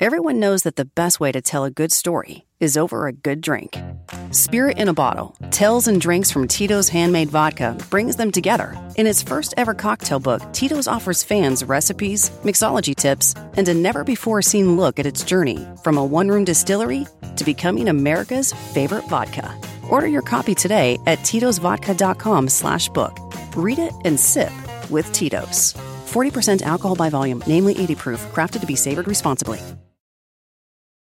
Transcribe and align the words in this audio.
everyone 0.00 0.40
knows 0.40 0.62
that 0.62 0.76
the 0.76 0.84
best 0.84 1.20
way 1.20 1.32
to 1.32 1.42
tell 1.42 1.64
a 1.64 1.70
good 1.70 1.92
story 1.92 2.44
is 2.60 2.76
over 2.76 3.06
a 3.06 3.12
good 3.12 3.40
drink. 3.40 3.76
Spirit 4.30 4.78
in 4.78 4.88
a 4.88 4.94
Bottle, 4.94 5.36
Tales 5.50 5.88
and 5.88 6.00
Drinks 6.00 6.30
from 6.30 6.46
Tito's 6.48 6.88
Handmade 6.88 7.30
Vodka 7.30 7.76
brings 7.90 8.16
them 8.16 8.30
together. 8.32 8.76
In 8.96 9.06
its 9.06 9.22
first 9.22 9.54
ever 9.56 9.74
cocktail 9.74 10.20
book, 10.20 10.42
Tito's 10.52 10.88
offers 10.88 11.22
fans 11.22 11.64
recipes, 11.64 12.30
mixology 12.42 12.94
tips, 12.94 13.34
and 13.56 13.68
a 13.68 13.74
never 13.74 14.04
before 14.04 14.42
seen 14.42 14.76
look 14.76 14.98
at 14.98 15.06
its 15.06 15.24
journey 15.24 15.66
from 15.82 15.98
a 15.98 16.04
one 16.04 16.28
room 16.28 16.44
distillery 16.44 17.06
to 17.36 17.44
becoming 17.44 17.88
America's 17.88 18.52
favorite 18.52 19.08
vodka. 19.08 19.54
Order 19.90 20.06
your 20.06 20.22
copy 20.22 20.54
today 20.54 20.98
at 21.06 21.18
titosvodka.com 21.20 22.48
slash 22.48 22.88
book. 22.90 23.18
Read 23.56 23.78
it 23.78 23.92
and 24.04 24.18
sip 24.18 24.52
with 24.90 25.10
Tito's. 25.12 25.74
40% 26.06 26.62
alcohol 26.62 26.96
by 26.96 27.10
volume, 27.10 27.42
namely 27.46 27.78
80 27.78 27.94
proof, 27.94 28.20
crafted 28.32 28.60
to 28.60 28.66
be 28.66 28.76
savored 28.76 29.06
responsibly. 29.06 29.60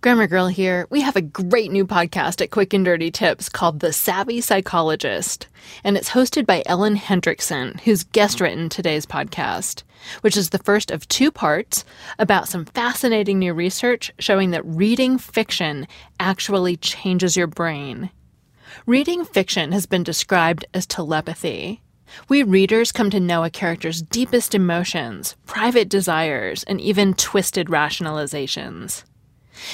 Grammar 0.00 0.26
Girl 0.26 0.48
here. 0.48 0.86
We 0.90 1.00
have 1.00 1.16
a 1.16 1.22
great 1.22 1.70
new 1.70 1.86
podcast 1.86 2.40
at 2.40 2.50
Quick 2.50 2.72
and 2.72 2.84
Dirty 2.84 3.10
Tips 3.10 3.48
called 3.48 3.80
The 3.80 3.92
Savvy 3.92 4.40
Psychologist, 4.40 5.48
and 5.82 5.96
it's 5.96 6.10
hosted 6.10 6.46
by 6.46 6.62
Ellen 6.66 6.96
Hendriksen, 6.96 7.80
who's 7.80 8.04
guest 8.04 8.40
written 8.40 8.68
today's 8.68 9.06
podcast, 9.06 9.82
which 10.20 10.36
is 10.36 10.50
the 10.50 10.58
first 10.58 10.90
of 10.90 11.08
two 11.08 11.30
parts 11.30 11.84
about 12.18 12.48
some 12.48 12.64
fascinating 12.64 13.38
new 13.38 13.54
research 13.54 14.12
showing 14.18 14.50
that 14.50 14.64
reading 14.64 15.18
fiction 15.18 15.86
actually 16.20 16.76
changes 16.76 17.36
your 17.36 17.46
brain. 17.46 18.10
Reading 18.86 19.24
fiction 19.24 19.72
has 19.72 19.86
been 19.86 20.02
described 20.02 20.64
as 20.74 20.86
telepathy. 20.86 21.80
We 22.28 22.42
readers 22.42 22.92
come 22.92 23.10
to 23.10 23.20
know 23.20 23.44
a 23.44 23.50
character's 23.50 24.02
deepest 24.02 24.54
emotions, 24.54 25.36
private 25.46 25.88
desires, 25.88 26.62
and 26.64 26.80
even 26.80 27.14
twisted 27.14 27.68
rationalizations. 27.68 29.04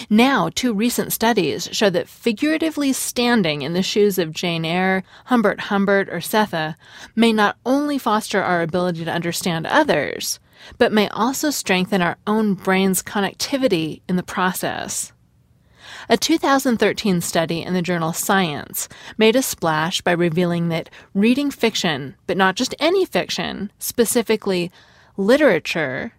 Now, 0.08 0.50
two 0.54 0.72
recent 0.72 1.12
studies 1.12 1.68
show 1.72 1.90
that 1.90 2.08
figuratively 2.08 2.92
standing 2.92 3.62
in 3.62 3.72
the 3.72 3.82
shoes 3.82 4.18
of 4.18 4.32
Jane 4.32 4.64
Eyre, 4.64 5.02
Humbert 5.26 5.60
Humbert, 5.60 6.08
or 6.08 6.18
Sethe 6.18 6.74
may 7.14 7.32
not 7.32 7.56
only 7.64 7.98
foster 7.98 8.42
our 8.42 8.62
ability 8.62 9.04
to 9.04 9.12
understand 9.12 9.66
others, 9.66 10.38
but 10.78 10.92
may 10.92 11.08
also 11.08 11.50
strengthen 11.50 12.02
our 12.02 12.18
own 12.26 12.54
brain's 12.54 13.02
connectivity 13.02 14.02
in 14.08 14.16
the 14.16 14.22
process. 14.22 15.12
A 16.08 16.16
2013 16.16 17.20
study 17.20 17.62
in 17.62 17.74
the 17.74 17.82
journal 17.82 18.12
Science 18.12 18.88
made 19.16 19.36
a 19.36 19.42
splash 19.42 20.00
by 20.00 20.12
revealing 20.12 20.68
that 20.68 20.90
reading 21.14 21.50
fiction, 21.50 22.16
but 22.26 22.36
not 22.36 22.56
just 22.56 22.74
any 22.78 23.04
fiction, 23.04 23.70
specifically 23.78 24.70
literature, 25.16 26.12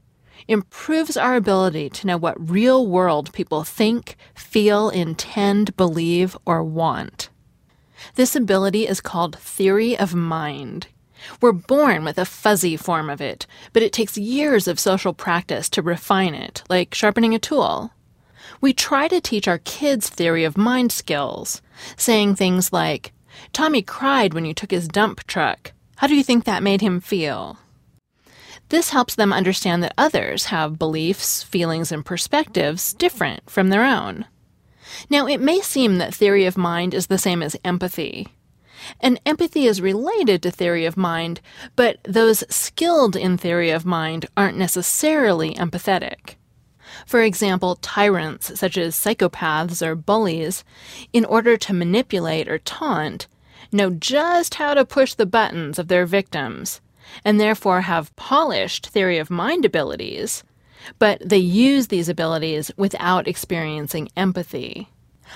improves 0.48 1.18
our 1.18 1.36
ability 1.36 1.90
to 1.90 2.08
know 2.08 2.18
what 2.18 2.50
real 2.50 2.86
world 2.88 3.32
people 3.34 3.64
think, 3.64 4.16
feel, 4.36 4.90
intend, 4.90 5.76
believe, 5.78 6.38
or 6.46 6.64
want. 6.64 7.30
This 8.16 8.36
ability 8.36 8.88
is 8.88 9.02
called 9.02 9.38
theory 9.38 9.98
of 9.98 10.16
mind. 10.16 10.88
We're 11.40 11.52
born 11.52 12.04
with 12.04 12.18
a 12.18 12.26
fuzzy 12.26 12.76
form 12.76 13.10
of 13.10 13.22
it, 13.22 13.46
but 13.74 13.84
it 13.84 13.94
takes 13.94 14.18
years 14.18 14.68
of 14.68 14.80
social 14.80 15.14
practice 15.14 15.70
to 15.70 15.82
refine 15.82 16.34
it, 16.34 16.64
like 16.70 16.96
sharpening 16.96 17.36
a 17.36 17.40
tool. 17.40 17.92
We 18.60 18.74
try 18.74 19.08
to 19.08 19.22
teach 19.22 19.48
our 19.48 19.60
kids 19.60 20.10
theory 20.10 20.44
of 20.44 20.58
mind 20.58 20.92
skills, 20.92 21.62
saying 21.96 22.36
things 22.36 22.74
like, 22.74 23.14
Tommy 23.54 23.82
cried 23.82 24.34
when 24.34 24.46
you 24.46 24.54
took 24.54 24.72
his 24.72 24.88
dump 24.88 25.26
truck. 25.26 25.74
How 25.98 26.08
do 26.08 26.16
you 26.16 26.24
think 26.24 26.46
that 26.46 26.64
made 26.64 26.82
him 26.82 27.00
feel? 27.00 27.60
This 28.72 28.92
helps 28.92 29.16
them 29.16 29.34
understand 29.34 29.84
that 29.84 29.94
others 29.98 30.46
have 30.46 30.80
beliefs, 30.80 31.44
feelings, 31.44 31.92
and 31.92 32.06
perspectives 32.06 32.94
different 32.94 33.50
from 33.50 33.68
their 33.68 33.84
own. 33.84 34.28
Now, 35.10 35.28
it 35.28 35.42
may 35.42 35.60
seem 35.60 35.98
that 35.98 36.16
theory 36.16 36.46
of 36.46 36.58
mind 36.58 36.94
is 36.94 37.08
the 37.08 37.18
same 37.18 37.44
as 37.44 37.58
empathy. 37.66 38.30
And 39.02 39.20
empathy 39.26 39.66
is 39.66 39.82
related 39.82 40.42
to 40.44 40.52
theory 40.52 40.86
of 40.86 40.96
mind, 40.96 41.42
but 41.76 41.98
those 42.06 42.46
skilled 42.50 43.18
in 43.18 43.38
theory 43.38 43.72
of 43.72 43.86
mind 43.86 44.28
aren't 44.38 44.58
necessarily 44.58 45.54
empathetic. 45.56 46.36
For 47.06 47.22
example, 47.24 47.76
tyrants, 47.76 48.58
such 48.58 48.78
as 48.78 48.96
psychopaths 48.96 49.86
or 49.86 49.96
bullies, 49.96 50.64
in 51.12 51.26
order 51.26 51.58
to 51.58 51.74
manipulate 51.74 52.48
or 52.48 52.60
taunt, 52.60 53.28
know 53.74 53.90
just 53.90 54.56
how 54.56 54.74
to 54.76 54.86
push 54.86 55.14
the 55.14 55.26
buttons 55.26 55.78
of 55.78 55.90
their 55.90 56.06
victims 56.06 56.80
and 57.24 57.40
therefore 57.40 57.82
have 57.82 58.16
polished 58.16 58.88
theory 58.88 59.18
of 59.18 59.30
mind 59.30 59.66
abilities, 59.66 60.44
but 61.00 61.22
they 61.24 61.38
use 61.38 61.88
these 61.88 62.10
abilities 62.10 62.72
without 62.78 63.28
experiencing 63.28 64.10
empathy. 64.16 64.90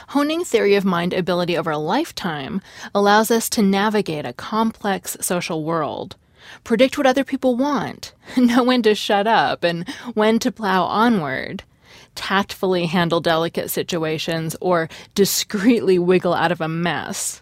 Honing 0.09 0.43
theory 0.43 0.75
of 0.75 0.85
mind 0.85 1.13
ability 1.13 1.57
over 1.57 1.71
a 1.71 1.77
lifetime 1.77 2.61
allows 2.93 3.31
us 3.31 3.49
to 3.49 3.61
navigate 3.61 4.25
a 4.25 4.33
complex 4.33 5.15
social 5.21 5.63
world, 5.63 6.15
predict 6.63 6.97
what 6.97 7.07
other 7.07 7.23
people 7.23 7.55
want, 7.55 8.13
know 8.37 8.63
when 8.63 8.81
to 8.83 8.95
shut 8.95 9.27
up 9.27 9.63
and 9.63 9.87
when 10.13 10.39
to 10.39 10.51
plow 10.51 10.83
onward, 10.83 11.63
tactfully 12.13 12.85
handle 12.87 13.21
delicate 13.21 13.69
situations, 13.69 14.55
or 14.61 14.89
discreetly 15.13 15.99
wiggle 15.99 16.33
out 16.33 16.51
of 16.51 16.61
a 16.61 16.67
mess. 16.67 17.41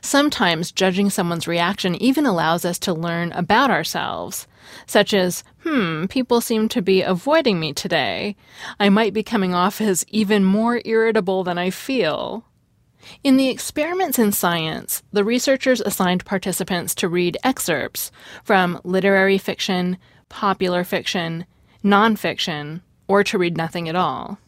Sometimes 0.00 0.72
judging 0.72 1.10
someone's 1.10 1.48
reaction 1.48 1.94
even 1.96 2.26
allows 2.26 2.64
us 2.64 2.78
to 2.80 2.92
learn 2.92 3.32
about 3.32 3.70
ourselves, 3.70 4.46
such 4.86 5.14
as, 5.14 5.44
hmm, 5.62 6.06
people 6.06 6.40
seem 6.40 6.68
to 6.68 6.82
be 6.82 7.02
avoiding 7.02 7.58
me 7.60 7.72
today. 7.72 8.36
I 8.78 8.88
might 8.88 9.14
be 9.14 9.22
coming 9.22 9.54
off 9.54 9.80
as 9.80 10.04
even 10.08 10.44
more 10.44 10.80
irritable 10.84 11.44
than 11.44 11.58
I 11.58 11.70
feel. 11.70 12.44
In 13.22 13.36
the 13.36 13.48
experiments 13.48 14.18
in 14.18 14.32
science, 14.32 15.02
the 15.12 15.24
researchers 15.24 15.80
assigned 15.80 16.24
participants 16.24 16.94
to 16.96 17.08
read 17.08 17.38
excerpts 17.44 18.10
from 18.44 18.80
literary 18.84 19.38
fiction, 19.38 19.98
popular 20.28 20.84
fiction, 20.84 21.46
nonfiction, 21.82 22.82
or 23.06 23.24
to 23.24 23.38
read 23.38 23.56
nothing 23.56 23.88
at 23.88 23.96
all. 23.96 24.38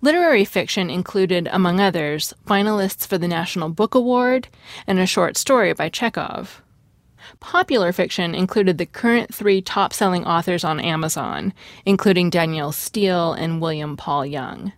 Literary 0.00 0.44
fiction 0.44 0.90
included, 0.90 1.48
among 1.52 1.80
others, 1.80 2.34
finalists 2.46 3.06
for 3.06 3.18
the 3.18 3.28
National 3.28 3.68
Book 3.68 3.94
Award 3.94 4.48
and 4.86 4.98
a 4.98 5.06
short 5.06 5.36
story 5.36 5.72
by 5.72 5.88
Chekhov. 5.88 6.62
Popular 7.40 7.92
fiction 7.92 8.34
included 8.34 8.78
the 8.78 8.86
current 8.86 9.34
three 9.34 9.60
top 9.60 9.92
selling 9.92 10.24
authors 10.24 10.64
on 10.64 10.80
Amazon, 10.80 11.52
including 11.84 12.30
Danielle 12.30 12.72
Steel 12.72 13.32
and 13.32 13.60
William 13.60 13.96
Paul 13.96 14.24
Young. 14.24 14.72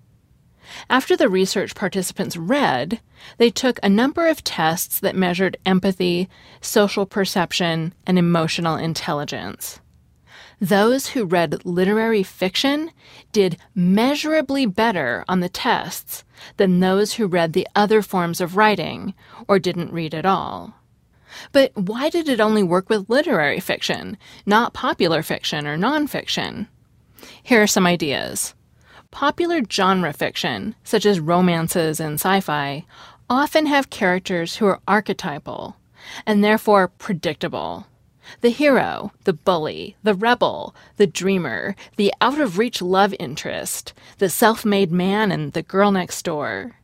After 0.90 1.16
the 1.16 1.28
research 1.28 1.74
participants 1.74 2.36
read, 2.36 3.00
they 3.38 3.50
took 3.50 3.78
a 3.82 3.88
number 3.88 4.28
of 4.28 4.44
tests 4.44 5.00
that 5.00 5.16
measured 5.16 5.56
empathy, 5.64 6.28
social 6.60 7.06
perception, 7.06 7.94
and 8.06 8.18
emotional 8.18 8.76
intelligence. 8.76 9.80
Those 10.60 11.08
who 11.08 11.24
read 11.24 11.64
literary 11.64 12.24
fiction 12.24 12.90
did 13.30 13.58
measurably 13.74 14.66
better 14.66 15.24
on 15.28 15.40
the 15.40 15.48
tests 15.48 16.24
than 16.56 16.80
those 16.80 17.14
who 17.14 17.26
read 17.28 17.52
the 17.52 17.68
other 17.76 18.02
forms 18.02 18.40
of 18.40 18.56
writing 18.56 19.14
or 19.46 19.58
didn't 19.58 19.92
read 19.92 20.14
at 20.14 20.26
all. 20.26 20.74
But 21.52 21.76
why 21.76 22.10
did 22.10 22.28
it 22.28 22.40
only 22.40 22.62
work 22.62 22.88
with 22.88 23.08
literary 23.08 23.60
fiction, 23.60 24.16
not 24.46 24.74
popular 24.74 25.22
fiction 25.22 25.66
or 25.66 25.76
nonfiction? 25.76 26.66
Here 27.42 27.62
are 27.62 27.66
some 27.68 27.86
ideas. 27.86 28.54
Popular 29.10 29.60
genre 29.70 30.12
fiction, 30.12 30.74
such 30.82 31.06
as 31.06 31.20
romances 31.20 32.00
and 32.00 32.14
sci 32.14 32.40
fi, 32.40 32.84
often 33.30 33.66
have 33.66 33.90
characters 33.90 34.56
who 34.56 34.66
are 34.66 34.80
archetypal 34.88 35.76
and 36.26 36.42
therefore 36.42 36.88
predictable. 36.88 37.86
The 38.40 38.50
hero, 38.50 39.12
the 39.24 39.32
bully, 39.32 39.96
the 40.02 40.14
rebel, 40.14 40.74
the 40.96 41.06
dreamer, 41.06 41.74
the 41.96 42.12
out 42.20 42.40
of 42.40 42.58
reach 42.58 42.82
love 42.82 43.14
interest, 43.18 43.92
the 44.18 44.28
self 44.28 44.64
made 44.64 44.92
man, 44.92 45.32
and 45.32 45.52
the 45.52 45.62
girl 45.62 45.90
next 45.90 46.22
door. 46.24 46.76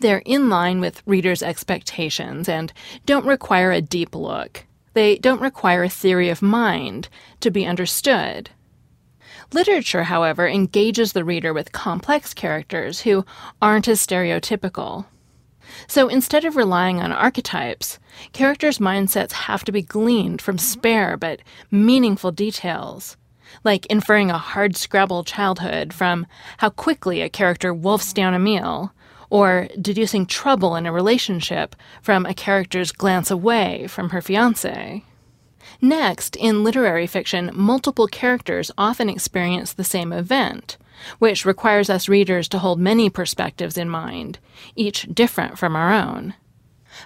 They're 0.00 0.22
in 0.24 0.48
line 0.48 0.80
with 0.80 1.02
readers' 1.06 1.42
expectations 1.42 2.48
and 2.48 2.72
don't 3.04 3.26
require 3.26 3.72
a 3.72 3.80
deep 3.80 4.14
look. 4.14 4.64
They 4.94 5.16
don't 5.16 5.40
require 5.40 5.84
a 5.84 5.88
theory 5.88 6.30
of 6.30 6.40
mind 6.40 7.08
to 7.40 7.50
be 7.50 7.66
understood. 7.66 8.50
Literature, 9.52 10.04
however, 10.04 10.48
engages 10.48 11.12
the 11.12 11.24
reader 11.24 11.52
with 11.52 11.72
complex 11.72 12.34
characters 12.34 13.00
who 13.00 13.24
aren't 13.60 13.88
as 13.88 14.04
stereotypical. 14.04 15.06
So 15.86 16.08
instead 16.08 16.44
of 16.44 16.56
relying 16.56 17.00
on 17.00 17.12
archetypes, 17.12 17.98
characters' 18.32 18.78
mindsets 18.78 19.32
have 19.32 19.64
to 19.64 19.72
be 19.72 19.82
gleaned 19.82 20.40
from 20.40 20.58
spare 20.58 21.16
but 21.16 21.40
meaningful 21.70 22.32
details, 22.32 23.16
like 23.64 23.86
inferring 23.86 24.30
a 24.30 24.38
hard 24.38 24.76
scrabble 24.76 25.24
childhood 25.24 25.92
from 25.92 26.26
how 26.58 26.70
quickly 26.70 27.20
a 27.20 27.28
character 27.28 27.72
wolfs 27.72 28.12
down 28.12 28.34
a 28.34 28.38
meal, 28.38 28.92
or 29.30 29.68
deducing 29.80 30.26
trouble 30.26 30.76
in 30.76 30.86
a 30.86 30.92
relationship 30.92 31.74
from 32.00 32.26
a 32.26 32.34
character's 32.34 32.92
glance 32.92 33.30
away 33.30 33.86
from 33.88 34.10
her 34.10 34.20
fiance. 34.20 35.02
Next, 35.80 36.36
in 36.36 36.64
literary 36.64 37.06
fiction, 37.06 37.50
multiple 37.52 38.06
characters 38.06 38.70
often 38.78 39.08
experience 39.08 39.72
the 39.72 39.84
same 39.84 40.12
event, 40.12 40.78
which 41.18 41.44
requires 41.44 41.90
us 41.90 42.08
readers 42.08 42.48
to 42.48 42.58
hold 42.58 42.78
many 42.78 43.10
perspectives 43.10 43.76
in 43.76 43.88
mind, 43.88 44.38
each 44.74 45.02
different 45.12 45.58
from 45.58 45.76
our 45.76 45.92
own. 45.92 46.34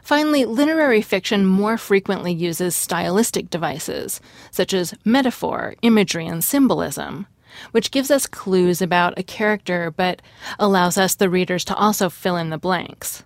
Finally, 0.02 0.44
literary 0.44 1.02
fiction 1.02 1.44
more 1.44 1.76
frequently 1.76 2.32
uses 2.32 2.76
stylistic 2.76 3.50
devices, 3.50 4.20
such 4.50 4.72
as 4.72 4.94
metaphor, 5.04 5.75
imagery, 5.82 6.26
and 6.26 6.44
symbolism, 6.44 7.26
which 7.72 7.90
gives 7.90 8.10
us 8.10 8.26
clues 8.26 8.81
about 8.81 9.19
a 9.19 9.22
character 9.22 9.90
but 9.90 10.22
allows 10.58 10.96
us, 10.96 11.14
the 11.14 11.28
readers, 11.28 11.64
to 11.64 11.75
also 11.75 12.08
fill 12.08 12.37
in 12.37 12.50
the 12.50 12.58
blanks. 12.58 13.25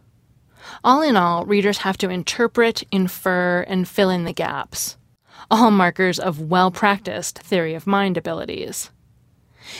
All 0.82 1.02
in 1.02 1.16
all, 1.16 1.44
readers 1.44 1.78
have 1.78 1.98
to 1.98 2.08
interpret, 2.08 2.82
infer, 2.90 3.62
and 3.68 3.86
fill 3.86 4.10
in 4.10 4.24
the 4.24 4.32
gaps, 4.32 4.96
all 5.50 5.70
markers 5.70 6.18
of 6.18 6.40
well 6.40 6.70
practiced 6.70 7.38
theory 7.38 7.74
of 7.74 7.86
mind 7.86 8.16
abilities. 8.16 8.90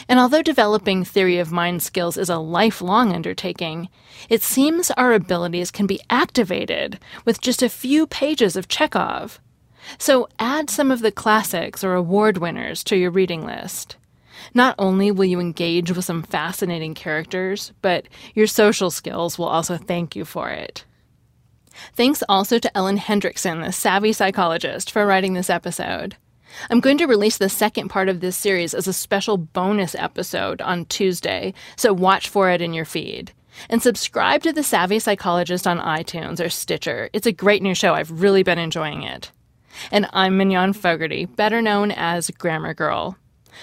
And 0.08 0.18
although 0.18 0.42
developing 0.42 1.04
theory 1.04 1.38
of 1.38 1.52
mind 1.52 1.82
skills 1.82 2.16
is 2.16 2.28
a 2.28 2.38
lifelong 2.38 3.12
undertaking, 3.14 3.88
it 4.28 4.42
seems 4.42 4.90
our 4.92 5.12
abilities 5.12 5.70
can 5.70 5.86
be 5.86 6.00
activated 6.10 6.98
with 7.24 7.40
just 7.40 7.62
a 7.62 7.68
few 7.68 8.06
pages 8.06 8.56
of 8.56 8.68
Chekhov. 8.68 9.40
So 9.98 10.28
add 10.38 10.70
some 10.70 10.90
of 10.90 11.00
the 11.00 11.12
classics 11.12 11.84
or 11.84 11.94
award 11.94 12.38
winners 12.38 12.82
to 12.84 12.96
your 12.96 13.10
reading 13.10 13.44
list. 13.44 13.96
Not 14.52 14.74
only 14.78 15.10
will 15.10 15.24
you 15.24 15.40
engage 15.40 15.92
with 15.92 16.04
some 16.04 16.22
fascinating 16.22 16.94
characters, 16.94 17.72
but 17.82 18.06
your 18.34 18.46
social 18.46 18.90
skills 18.90 19.38
will 19.38 19.46
also 19.46 19.76
thank 19.76 20.16
you 20.16 20.24
for 20.24 20.50
it. 20.50 20.84
Thanks 21.94 22.22
also 22.28 22.58
to 22.58 22.76
Ellen 22.76 22.98
Hendriksen, 22.98 23.64
the 23.64 23.72
savvy 23.72 24.12
psychologist, 24.12 24.90
for 24.90 25.06
writing 25.06 25.34
this 25.34 25.50
episode. 25.50 26.16
I'm 26.70 26.80
going 26.80 26.98
to 26.98 27.06
release 27.06 27.38
the 27.38 27.48
second 27.48 27.88
part 27.88 28.08
of 28.08 28.20
this 28.20 28.36
series 28.36 28.74
as 28.74 28.86
a 28.86 28.92
special 28.92 29.36
bonus 29.36 29.94
episode 29.94 30.60
on 30.62 30.86
Tuesday, 30.86 31.54
so 31.76 31.92
watch 31.92 32.28
for 32.28 32.50
it 32.50 32.60
in 32.60 32.72
your 32.72 32.84
feed. 32.84 33.32
And 33.68 33.82
subscribe 33.82 34.42
to 34.42 34.52
The 34.52 34.62
Savvy 34.62 34.98
Psychologist 34.98 35.66
on 35.66 35.78
iTunes 35.78 36.44
or 36.44 36.48
Stitcher. 36.48 37.08
It's 37.12 37.26
a 37.26 37.32
great 37.32 37.62
new 37.62 37.74
show. 37.74 37.94
I've 37.94 38.20
really 38.22 38.42
been 38.42 38.58
enjoying 38.58 39.02
it. 39.04 39.30
And 39.90 40.08
I'm 40.12 40.36
Mignon 40.36 40.72
Fogarty, 40.72 41.24
better 41.24 41.62
known 41.62 41.90
as 41.90 42.30
Grammar 42.30 42.74
Girl. 42.74 43.16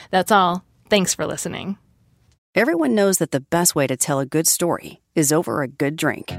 That's 0.10 0.32
all. 0.32 0.64
Thanks 0.90 1.14
for 1.14 1.26
listening. 1.26 1.78
Everyone 2.53 2.95
knows 2.95 3.19
that 3.19 3.31
the 3.31 3.39
best 3.39 3.75
way 3.75 3.88
to 3.88 3.95
tell 3.95 4.19
a 4.19 4.25
good 4.25 4.45
story 4.45 5.00
is 5.15 5.31
over 5.31 5.63
a 5.63 5.69
good 5.69 5.95
drink. 5.95 6.33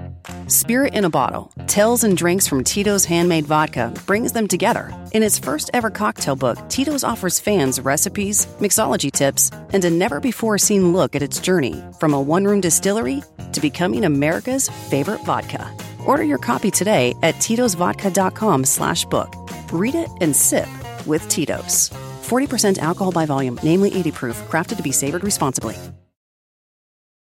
Spirit 0.47 0.93
in 0.93 1.06
a 1.06 1.11
Bottle, 1.11 1.50
Tales 1.67 2.05
and 2.05 2.14
Drinks 2.14 2.47
from 2.47 2.62
Tito's 2.62 3.06
Handmade 3.06 3.47
Vodka 3.47 3.91
brings 4.05 4.32
them 4.32 4.47
together. 4.47 4.93
In 5.14 5.23
its 5.23 5.38
first 5.38 5.70
ever 5.73 5.88
cocktail 5.88 6.37
book, 6.37 6.59
Tito's 6.69 7.03
offers 7.03 7.41
fans 7.41 7.81
recipes, 7.81 8.47
mixology 8.61 9.11
tips, 9.11 9.50
and 9.73 9.82
a 9.87 9.91
never 9.91 10.20
before 10.20 10.59
seen 10.59 10.93
look 10.93 11.17
at 11.17 11.23
its 11.23 11.41
journey 11.41 11.82
from 11.99 12.12
a 12.12 12.20
one 12.20 12.44
room 12.44 12.61
distillery 12.61 13.23
to 13.53 13.61
becoming 13.62 14.05
America's 14.05 14.69
favorite 14.69 15.25
vodka. 15.25 15.67
Order 16.05 16.25
your 16.25 16.38
copy 16.38 16.70
today 16.70 17.15
at 17.23 17.37
titosvodka.com 17.37 18.67
slash 18.67 19.06
book. 19.06 19.35
Read 19.73 19.94
it 19.94 20.11
and 20.20 20.37
sip 20.37 20.69
with 21.06 21.26
Tito's. 21.31 21.88
40% 22.23 22.79
alcohol 22.81 23.12
by 23.12 23.25
volume, 23.25 23.58
namely 23.62 23.94
80 23.94 24.11
proof, 24.11 24.37
crafted 24.50 24.76
to 24.76 24.82
be 24.82 24.93
savored 24.93 25.25
responsibly. 25.25 25.76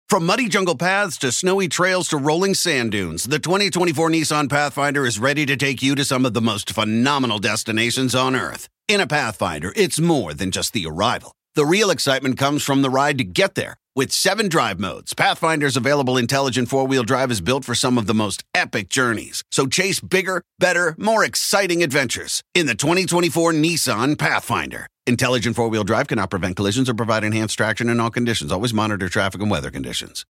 From 0.09 0.25
muddy 0.25 0.49
jungle 0.49 0.75
paths 0.75 1.19
to 1.19 1.31
snowy 1.31 1.69
trails 1.69 2.09
to 2.09 2.17
rolling 2.17 2.55
sand 2.55 2.93
dunes, 2.93 3.25
the 3.25 3.39
2024 3.39 4.09
Nissan 4.09 4.49
Pathfinder 4.49 5.05
is 5.05 5.19
ready 5.19 5.45
to 5.45 5.55
take 5.55 5.83
you 5.83 5.95
to 5.97 6.03
some 6.03 6.25
of 6.25 6.33
the 6.33 6.41
most 6.41 6.71
phenomenal 6.71 7.39
destinations 7.39 8.15
on 8.15 8.35
Earth. 8.35 8.71
In 8.89 9.03
a 9.03 9.07
Pathfinder, 9.07 9.71
it's 9.77 10.01
more 10.01 10.33
than 10.33 10.51
just 10.51 10.73
the 10.73 10.87
arrival. 10.87 11.33
The 11.55 11.67
real 11.67 11.91
excitement 11.91 12.39
comes 12.39 12.63
from 12.63 12.83
the 12.83 12.91
ride 12.91 13.19
to 13.19 13.25
get 13.25 13.55
there. 13.55 13.75
With 13.97 14.13
seven 14.13 14.49
drive 14.49 14.79
modes, 14.79 15.13
Pathfinder's 15.13 15.77
available 15.77 16.17
intelligent 16.17 16.69
four 16.69 16.87
wheel 16.87 17.03
drive 17.03 17.33
is 17.33 17.41
built 17.41 17.65
for 17.65 17.75
some 17.75 17.99
of 17.99 18.07
the 18.07 18.15
most 18.15 18.45
epic 18.55 18.89
journeys. 18.89 19.43
So 19.51 19.67
chase 19.67 19.99
bigger, 19.99 20.43
better, 20.61 20.95
more 20.99 21.25
exciting 21.25 21.83
adventures 21.83 22.43
in 22.55 22.67
the 22.67 22.77
2024 22.77 23.53
Nissan 23.55 24.17
Pathfinder. 24.17 24.87
Intelligent 25.07 25.57
four 25.57 25.69
wheel 25.69 25.83
drive 25.83 26.07
cannot 26.07 26.31
prevent 26.31 26.55
collisions 26.55 26.89
or 26.89 26.95
provide 26.95 27.25
enhanced 27.25 27.57
traction 27.57 27.89
in 27.89 27.99
all 27.99 28.11
conditions. 28.11 28.53
Always 28.53 28.73
monitor 28.73 29.09
traffic 29.09 29.41
and 29.41 29.51
weather 29.51 29.71
conditions. 29.71 30.25